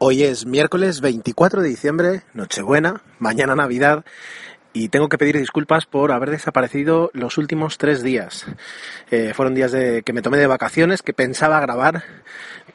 [0.00, 4.04] Hoy es miércoles 24 de diciembre, Nochebuena, mañana Navidad,
[4.72, 8.46] y tengo que pedir disculpas por haber desaparecido los últimos tres días.
[9.10, 12.04] Eh, fueron días de, que me tomé de vacaciones, que pensaba grabar,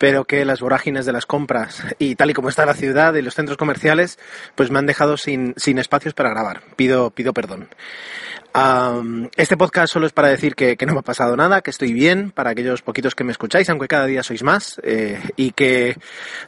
[0.04, 3.22] pero que las vorágines de las compras y tal y como está la ciudad y
[3.22, 4.20] los centros comerciales,
[4.54, 6.62] pues me han dejado sin, sin espacios para grabar.
[6.76, 7.70] Pido, pido perdón.
[9.36, 12.30] Este podcast solo es para decir que, no me ha pasado nada, que estoy bien,
[12.30, 15.98] para aquellos poquitos que me escucháis, aunque cada día sois más, eh, y que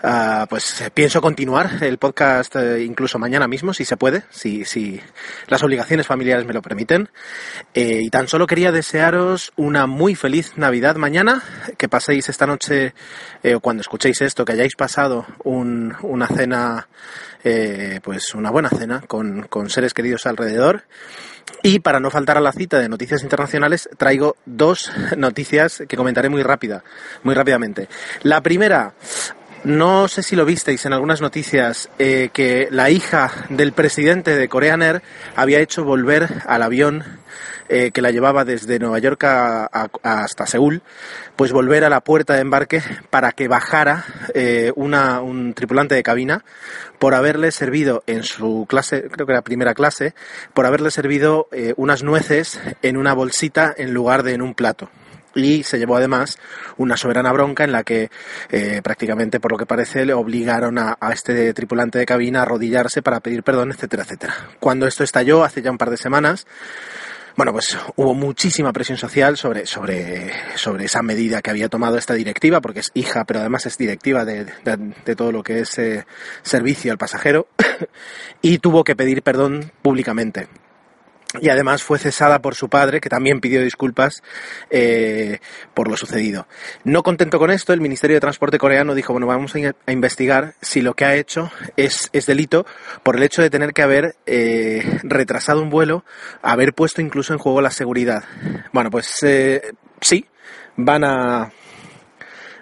[0.04, 5.02] uh, pues pienso continuar el podcast eh, incluso mañana mismo, si se puede, si, si
[5.48, 7.10] las obligaciones familiares me lo permiten.
[7.74, 11.42] Eh, y tan solo quería desearos una muy feliz Navidad mañana,
[11.76, 12.94] que paséis esta noche,
[13.54, 16.88] o cuando escuchéis esto, que hayáis pasado un, una cena,
[18.04, 20.84] pues una buena cena con, con seres queridos alrededor.
[21.62, 26.30] Y para no faltar a la cita de noticias internacionales, traigo dos noticias que comentaré
[26.30, 26.84] muy rápida,
[27.24, 27.88] muy rápidamente.
[28.24, 28.94] La primera,
[29.66, 34.48] no sé si lo visteis en algunas noticias, eh, que la hija del presidente de
[34.48, 35.02] Korean Air
[35.36, 37.04] había hecho volver al avión
[37.68, 40.84] eh, que la llevaba desde Nueva York a, hasta Seúl,
[41.36, 46.04] pues volver a la puerta de embarque para que bajara eh, una, un tripulante de
[46.04, 46.46] cabina
[47.00, 50.14] por haberle servido en su clase, creo que era primera clase,
[50.54, 54.92] por haberle servido unas nueces en una bolsita en lugar de en un plato
[55.36, 56.40] y se llevó además
[56.78, 58.10] una soberana bronca en la que
[58.50, 63.02] eh, prácticamente por lo que parece le obligaron a, este tripulante de cabina a arrodillarse
[63.02, 64.34] para pedir perdón, etcétera, etcétera.
[64.60, 66.48] Cuando esto estalló hace ya un par de semanas,
[67.36, 72.14] bueno, pues hubo muchísima presión social sobre, sobre, sobre esa medida que había tomado esta
[72.14, 75.78] directiva, porque es hija, pero además es directiva de, de, de todo lo que es
[75.78, 76.06] eh,
[76.44, 77.50] servicio al pasajero,
[78.42, 80.48] y tuvo que pedir perdón públicamente
[81.42, 84.24] y además fue cesada por su padre, que también pidió disculpas
[84.70, 85.40] eh,
[85.74, 86.48] por lo sucedido.
[86.84, 90.82] No contento con esto, el Ministerio de Transporte coreano dijo, bueno, vamos a, investigar si
[90.82, 92.66] lo que ha hecho es, es, delito
[93.04, 96.04] por el hecho de tener que haber eh, retrasado un vuelo,
[96.42, 98.24] haber puesto incluso en juego la seguridad.
[98.74, 100.26] Bueno, pues eh, sí,
[100.76, 101.52] van a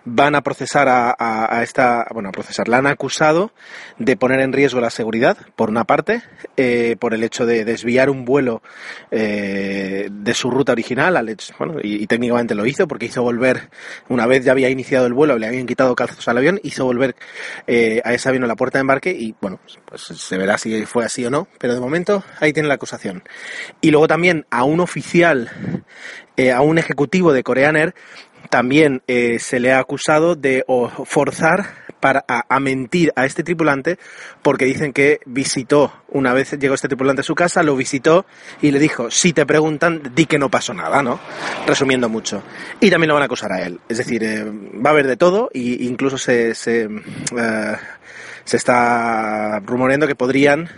[0.06, 3.52] van a procesar a, a, a, esta, bueno, a procesar, la han acusado
[3.98, 6.22] de poner en riesgo la seguridad, por una parte,
[6.58, 8.62] eh, por el hecho de desviar un vuelo
[9.12, 13.70] eh, de su ruta original, al bueno, y, técnicamente lo hizo, porque hizo volver,
[14.10, 17.16] una vez ya había iniciado el vuelo, le habían quitado calzos al avión, hizo volver
[17.68, 20.86] eh, a ese avión a la puerta de embarque y, bueno, pues se verá si
[20.86, 23.24] fue así o no, pero de momento ahí tiene la acusación.
[23.80, 25.50] Y luego también a un oficial,
[26.54, 27.96] a un ejecutivo de Korean Air,
[28.50, 30.64] también eh, se le ha acusado de
[31.06, 33.98] forzar para, a, mentir a este tripulante
[34.42, 38.26] porque dicen que visitó, una vez llegó este tripulante a su casa, lo visitó
[38.62, 41.20] y le dijo, si te preguntan, di que no pasó nada, ¿no?
[41.66, 42.44] Resumiendo mucho.
[42.82, 43.80] Y también lo van a acusar a él.
[43.88, 46.54] Es decir, eh, va a haber de todo e incluso se...
[46.56, 47.78] se uh,
[48.46, 50.70] se está rumoreando que podrían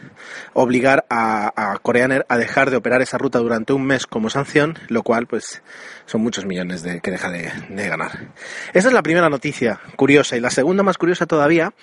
[0.54, 4.30] obligar a, a Korean Air a dejar de operar esa ruta durante un mes como
[4.30, 5.62] sanción, lo cual pues
[6.06, 8.30] son muchos millones de, que deja de, ganar.
[8.74, 11.74] Esa es la primera noticia curiosa y la segunda más curiosa todavía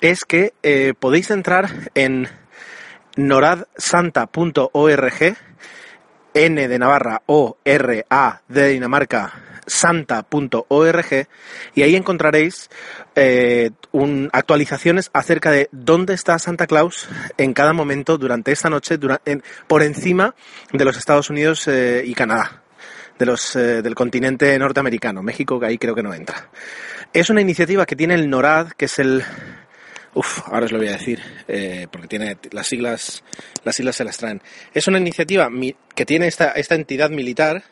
[0.00, 2.28] es que eh, podéis entrar en
[3.16, 5.36] noradsanta.org
[6.34, 9.32] N de Navarra, O, R, A, de Dinamarca,
[9.68, 11.28] santa.org
[11.74, 12.68] y ahí encontraréis
[13.14, 13.70] eh,
[14.32, 18.98] actualizaciones acerca de dónde está Santa Claus en cada momento durante esta noche
[19.66, 20.34] por encima
[20.72, 22.62] de los Estados Unidos eh, y Canadá.
[23.18, 26.50] De los, eh, del continente norteamericano, México, que ahí creo que no entra.
[27.12, 29.24] Es una iniciativa que tiene el NORAD, que es el,
[30.14, 31.20] Uf, ahora os lo voy a decir,
[31.90, 33.24] porque tiene las siglas,
[33.64, 34.40] las siglas se las traen.
[34.72, 35.50] Es una iniciativa
[35.96, 37.64] que tiene esta, esta entidad militar,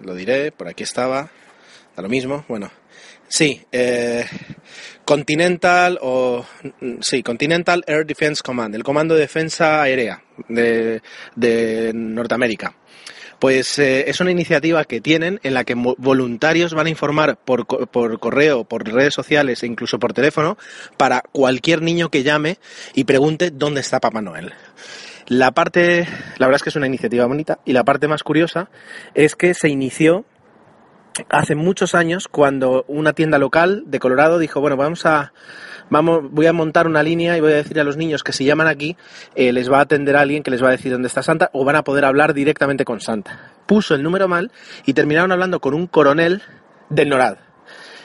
[0.00, 1.30] lo diré, por aquí estaba,
[1.96, 2.70] da lo mismo, bueno,
[3.28, 4.24] sí, eh,
[5.04, 6.44] Continental o,
[7.00, 11.02] sí, Continental Air Defense Command, el Comando de Defensa Aérea de,
[11.36, 12.74] de Norteamérica.
[13.38, 17.66] Pues eh, es una iniciativa que tienen en la que voluntarios van a informar por,
[17.66, 20.56] por, correo, por redes sociales e incluso por teléfono
[20.96, 22.58] para cualquier niño que llame
[22.94, 24.54] y pregunte dónde está Papá Noel.
[25.26, 26.06] La parte,
[26.38, 28.68] la verdad es que es una iniciativa bonita y la parte más curiosa
[29.14, 30.26] es que se inició
[31.30, 35.32] hace muchos años cuando una tienda local de Colorado dijo, bueno, vamos a,
[35.88, 38.44] vamos, voy a montar una línea y voy a decir a los niños que si
[38.44, 38.96] llaman aquí
[39.34, 41.64] eh, les va a atender alguien que les va a decir dónde está Santa o
[41.64, 43.52] van a poder hablar directamente con Santa.
[43.66, 44.52] Puso el número mal
[44.84, 46.42] y terminaron hablando con un coronel
[46.90, 47.38] del NORAD.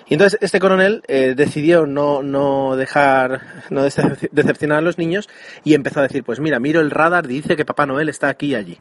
[0.09, 5.29] Y entonces este coronel eh, decidió no, no dejar, no decepcionar a los niños
[5.63, 8.47] y empezó a decir, pues mira, miro el radar, dice que Papá Noel está aquí
[8.47, 8.79] y allí.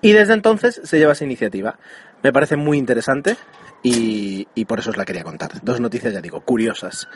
[0.00, 1.78] Y desde entonces se lleva esa iniciativa.
[2.22, 3.36] Me parece muy interesante
[3.82, 5.50] y, por eso os la quería contar.
[5.62, 7.08] Dos noticias, ya digo, curiosas.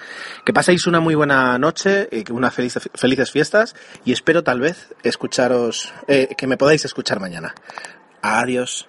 [0.44, 3.74] Que paséis una muy buena noche, eh, unas felices, felices fiestas
[4.04, 7.54] y espero tal vez escucharos, eh, que me podáis escuchar mañana.
[8.22, 8.88] Adiós.